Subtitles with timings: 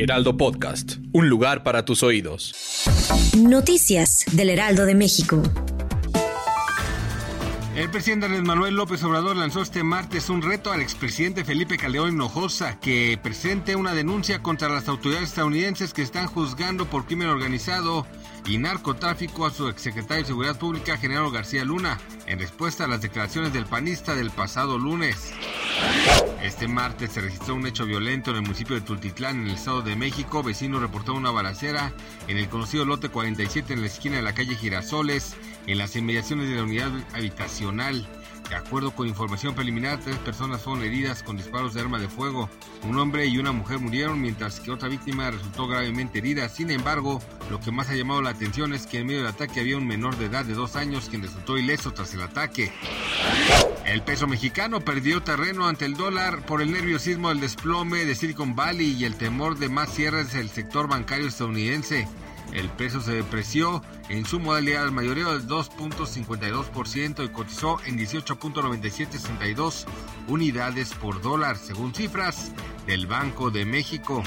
[0.00, 2.54] Heraldo Podcast, un lugar para tus oídos.
[3.36, 5.42] Noticias del Heraldo de México.
[7.74, 12.14] El presidente Andrés Manuel López Obrador lanzó este martes un reto al expresidente Felipe Calderón
[12.14, 18.06] Hinojosa que presente una denuncia contra las autoridades estadounidenses que están juzgando por crimen organizado
[18.46, 23.02] y narcotráfico a su exsecretario de Seguridad Pública, General García Luna, en respuesta a las
[23.02, 25.32] declaraciones del panista del pasado lunes.
[26.42, 29.82] Este martes se registró un hecho violento en el municipio de Tultitlán, en el Estado
[29.82, 30.42] de México.
[30.42, 31.92] Vecinos reportaron una balacera
[32.26, 35.36] en el conocido lote 47 en la esquina de la calle Girasoles,
[35.66, 38.08] en las inmediaciones de la unidad habitacional.
[38.48, 42.48] De acuerdo con información preliminar, tres personas fueron heridas con disparos de arma de fuego.
[42.82, 46.48] Un hombre y una mujer murieron, mientras que otra víctima resultó gravemente herida.
[46.48, 49.60] Sin embargo, lo que más ha llamado la atención es que en medio del ataque
[49.60, 52.72] había un menor de edad de dos años quien resultó ileso tras el ataque.
[53.88, 58.54] El peso mexicano perdió terreno ante el dólar por el nerviosismo del desplome de Silicon
[58.54, 62.06] Valley y el temor de más cierres del sector bancario estadounidense.
[62.52, 69.86] El peso se depreció en su modalidad mayoreo del 2.52% y cotizó en 18.9762
[70.28, 72.52] unidades por dólar, según cifras
[72.86, 74.22] del Banco de México.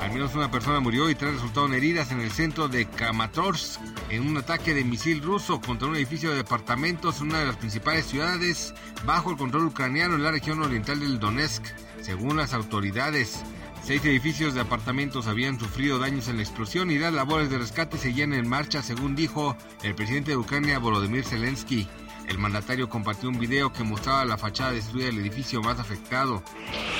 [0.00, 4.26] Al menos una persona murió y tres resultaron heridas en el centro de Kramatorsk en
[4.26, 8.06] un ataque de misil ruso contra un edificio de departamentos en una de las principales
[8.06, 8.74] ciudades
[9.04, 11.64] bajo el control ucraniano en la región oriental del Donetsk,
[12.02, 13.42] según las autoridades.
[13.82, 17.96] Seis edificios de apartamentos habían sufrido daños en la explosión y las labores de rescate
[17.96, 21.88] seguían en marcha, según dijo el presidente de Ucrania, Volodymyr Zelensky.
[22.28, 26.42] El mandatario compartió un video que mostraba la fachada destruida del edificio más afectado.